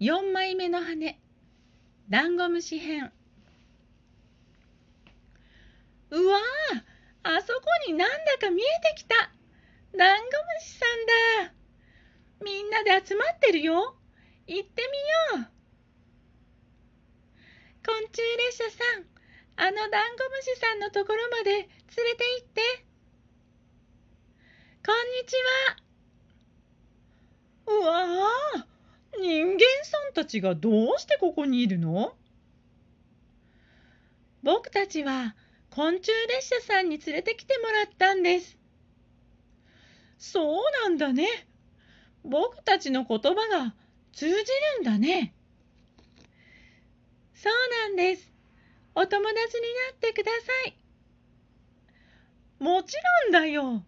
[0.00, 1.20] 4枚目の羽。
[2.08, 3.12] ダンゴムシ編。
[6.10, 6.38] うわ
[7.22, 9.14] ああそこになんだか見えてきた。
[9.94, 10.30] ダンゴム
[10.62, 11.54] シさんだ。
[12.42, 13.94] みんなで集まってるよ。
[14.46, 14.82] 行って
[15.34, 15.50] みよう。
[17.84, 19.04] 昆虫列車さん
[19.56, 22.62] あのダンゴムシさんのところまで連れて行って。
[24.86, 25.36] こんにち
[27.66, 27.80] は。
[27.82, 28.30] うわ
[28.64, 28.69] あ
[29.20, 32.14] 人間さんたちがどうしてここにいるの？
[34.42, 35.36] 僕たちは
[35.70, 38.56] 昆虫列車さんに連れてきてもらったんです。
[40.18, 41.28] そうなんだね。
[42.24, 43.74] 僕たちの言葉が
[44.12, 44.40] 通じる
[44.80, 45.34] んだね。
[47.34, 47.52] そう
[47.88, 48.30] なんです。
[48.94, 49.42] お友達にな
[49.94, 50.74] ってください。
[52.58, 53.82] もちろんだよ。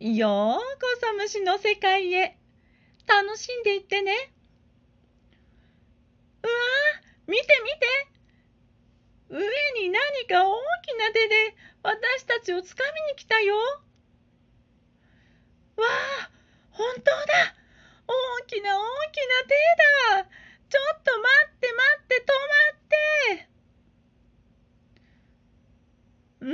[0.00, 2.38] ようこそ虫の世界へ。
[3.06, 4.32] 楽しんでいってね。
[6.44, 7.86] うわー見て見て。
[9.30, 9.40] 上
[9.80, 13.56] に何か大きな手で私たちをつかみに来たよ。
[15.76, 16.30] わあ、
[16.70, 17.56] 本当だ。
[18.06, 19.54] 大きな大きな手
[20.20, 20.28] だ。
[20.68, 22.82] ちょっと待って待って止まっ
[26.40, 26.46] て。
[26.46, 26.48] ん？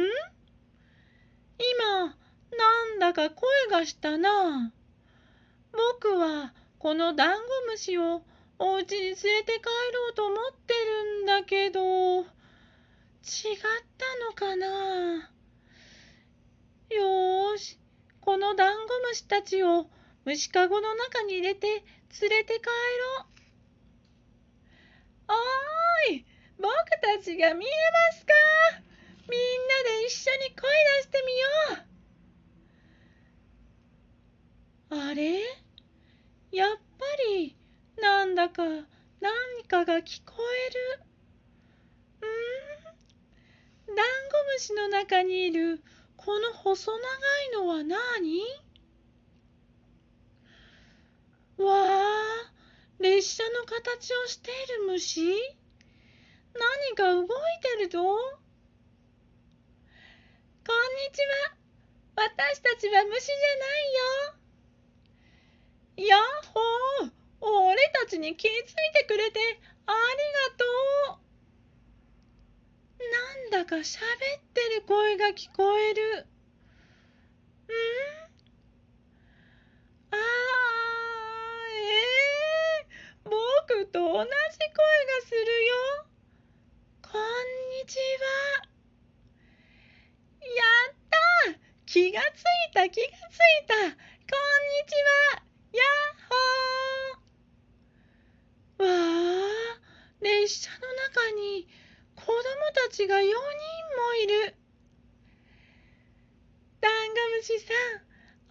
[1.58, 2.16] 今、
[2.56, 4.72] なんだか声がしたな。
[5.72, 8.22] 僕はこのダンゴムシを
[8.62, 9.24] お家に連れて
[9.58, 12.26] 帰ろうと思ってるんだけど、違っ
[13.96, 15.30] たのかな？
[16.90, 17.78] よーし、
[18.20, 19.86] このダンゴムシたちを
[20.26, 21.84] 虫かごの中に入れて連
[22.28, 22.72] れて帰ろ
[25.28, 25.32] う。
[26.10, 26.26] おーい、
[26.58, 26.68] 僕
[27.00, 27.68] たちが見え
[28.12, 28.34] ますか？
[29.26, 31.24] みんなで一緒に声出して
[34.90, 35.10] みよう。
[35.10, 35.40] あれ？
[36.52, 36.76] やっ
[38.00, 38.80] なんだか何
[39.68, 40.32] かが聞こ
[40.68, 40.80] える。
[42.22, 43.96] うーん？
[43.96, 44.08] ダンゴ
[44.54, 45.82] ムシの中にいる
[46.16, 47.02] この細長い
[47.52, 48.40] のは何？
[51.58, 52.52] わあ、
[52.98, 54.54] 列車の形をしてい
[54.86, 55.20] る虫？
[56.54, 57.26] 何か動い
[57.62, 58.00] てるぞ？
[58.02, 58.16] こ
[60.72, 61.20] んにち
[61.52, 61.56] は。
[62.16, 63.36] 私たちは虫じゃ
[65.96, 66.08] ないよ。
[66.08, 66.20] やっ
[66.54, 67.10] ほー
[67.42, 68.52] 俺たちに気づい
[68.94, 69.40] てくれて
[69.86, 69.96] あり
[70.52, 70.64] がと
[71.16, 71.20] う。
[73.52, 74.00] なんだか喋っ
[74.54, 76.16] てる声が聞こえる。
[76.18, 76.20] ん？
[80.12, 80.18] ああ、
[81.72, 81.76] え
[82.82, 84.28] えー、僕と同じ声が
[85.24, 85.74] するよ。
[87.02, 87.20] こん
[87.70, 88.70] にちは。
[90.40, 90.46] や
[90.90, 91.16] った
[91.86, 92.42] 気がつい
[92.74, 93.16] た気がつい
[93.66, 93.92] たこんに
[94.86, 95.10] ちは
[95.72, 95.82] やっ
[96.28, 98.90] ほーわあ、
[100.40, 100.76] 列車の
[101.12, 101.68] 中に
[102.16, 102.32] 子供
[102.88, 103.34] たちが4人も
[104.24, 104.54] いる。
[106.80, 107.74] ダンゴムシさ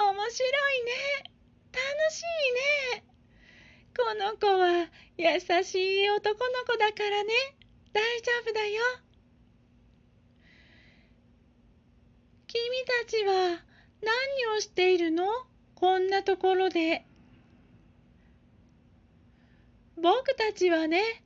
[0.03, 0.45] ん、面白
[0.77, 0.91] いね。
[1.71, 1.81] 楽
[2.13, 2.25] しい
[2.93, 3.05] ね。
[3.97, 7.33] この子は優しい男の子だからね。
[7.91, 8.83] 大丈夫だよ。
[12.45, 13.63] 君たちは
[14.03, 15.25] 何をしているの？
[15.73, 17.07] こんなところで。
[20.01, 21.23] 僕たちはね、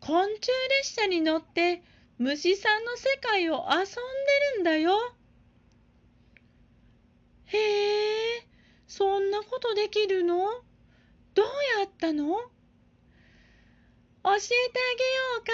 [0.00, 0.48] 昆虫
[0.82, 1.82] 列車に乗って
[2.18, 3.92] 虫さんの世界を遊んで
[4.56, 5.14] るんだよ。
[7.46, 8.46] へえ、
[8.86, 10.62] そんなことできるの？
[11.34, 11.46] どう
[11.80, 12.26] やったの？
[12.34, 12.48] 教え
[14.22, 14.38] てあげよ
[15.40, 15.52] うか？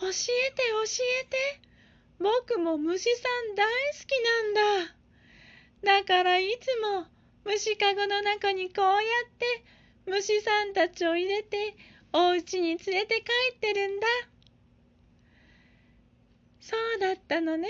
[0.00, 0.12] 教え
[0.52, 0.82] て教
[1.22, 1.36] えて。
[2.18, 4.86] 僕も虫さん大好きなん
[5.84, 6.00] だ。
[6.00, 7.04] だからいつも
[7.44, 8.90] 虫かごの中にこうや
[9.28, 9.64] って
[10.06, 11.76] 虫さんたちを入れて
[12.18, 13.24] お家に連れて帰
[13.56, 14.06] ってるんだ。
[16.60, 17.68] そうだったのね。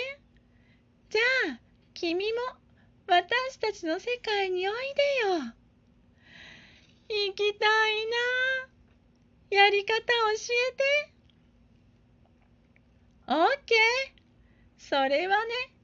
[1.10, 1.20] じゃ
[1.54, 1.60] あ、
[1.94, 2.38] 君も
[3.08, 5.52] 私たちの世界においでよ。
[7.08, 8.06] 行きたい
[9.50, 9.64] な。
[9.64, 10.02] やり方教
[10.70, 10.84] えて。
[13.26, 13.78] オッケー。
[14.78, 15.74] それはね、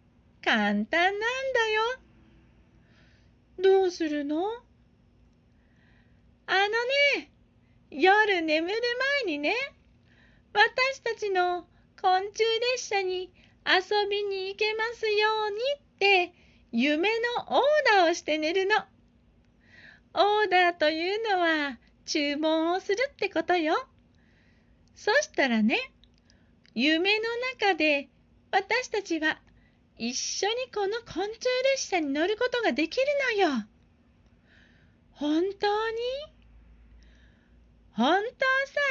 [0.40, 1.26] 簡単なんだ
[1.68, 1.82] よ。
[3.58, 4.44] どうするの？
[6.46, 6.68] あの
[7.16, 7.31] ね、
[7.94, 8.74] 夜眠る
[9.26, 9.54] 前にね、
[10.54, 11.66] 私たちの
[12.00, 12.42] 昆虫
[12.72, 13.30] 列車に
[13.66, 16.32] 遊びに行けますようにって
[16.72, 17.62] 夢のオー
[17.98, 18.76] ダーをして寝るの。
[20.14, 23.86] オーダーというのは注文をするってことよ。
[24.94, 25.92] そしたらね、
[26.74, 27.24] 夢の
[27.60, 28.08] 中で
[28.50, 29.38] 私たちは
[29.98, 31.40] 一緒にこの昆虫
[31.74, 33.06] 列車に乗ることができる
[33.36, 33.66] のよ。
[35.10, 36.31] 本当に？
[37.96, 38.22] 本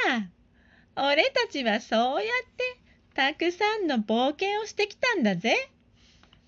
[0.06, 0.28] 当さ。
[0.94, 2.76] 俺たちはそうやって
[3.14, 5.56] たくさんの冒険をしてきたんだぜ。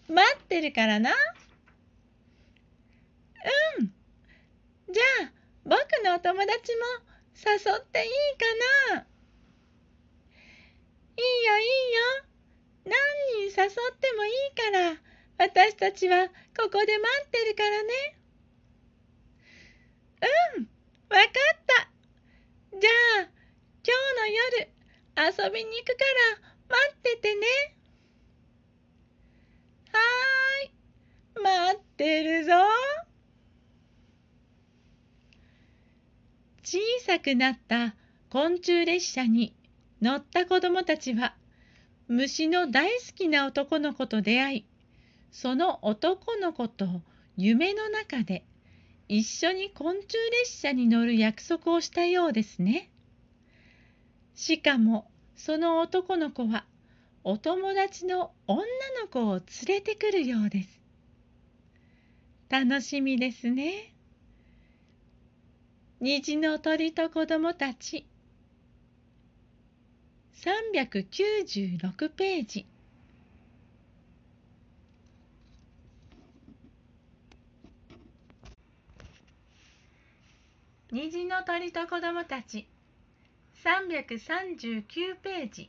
[0.08, 1.10] 待ってるからな。
[3.78, 3.86] うん。
[4.92, 5.32] じゃあ、
[5.64, 6.82] 僕のお友達も
[7.36, 8.10] 誘っていい
[8.92, 9.06] かな
[11.16, 12.34] いいよいいよ。
[12.84, 14.96] 何人誘ってもいいから、
[15.38, 17.92] 私たちはここで待ってるからね。
[20.56, 20.68] うん、
[21.08, 21.30] わかっ
[21.66, 21.93] た。
[22.80, 22.90] じゃ
[23.22, 23.28] あ、
[23.84, 26.04] 今日の夜、遊びに行くか
[26.38, 27.46] ら待っててね。
[29.92, 32.52] はーい、待ってるぞ。
[36.64, 37.94] 小さくなった
[38.30, 39.54] 昆虫列車に
[40.02, 41.36] 乗った子供たちは
[42.08, 44.66] 虫の大好きな男の子と出会い
[45.30, 47.02] その男の子と
[47.36, 48.44] 夢の中で
[49.08, 52.90] 一緒に昆虫列車に乗る約束をしたようですね。
[54.34, 56.64] しかもその男の子は
[57.22, 58.64] お友達の女
[59.02, 60.80] の子を連れてくるようです。
[62.48, 63.92] 楽しみですね。
[66.00, 68.06] 虹の鳥と子供たち
[70.42, 72.66] 396ページ
[80.94, 82.68] 虹の鳥と子供たち。
[83.64, 85.68] 339ページ。